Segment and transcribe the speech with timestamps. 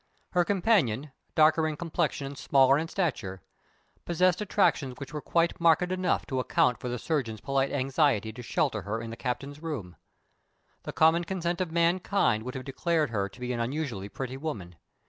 [0.31, 3.43] Her companion, darker in complexion and smaller in stature,
[4.03, 8.41] possessed attractions which were quite marked enough to account for the surgeon's polite anxiety to
[8.41, 9.95] shelter her in the captain's room.
[10.85, 14.75] The common consent of mankind would have declared her to be an unusually pretty woman.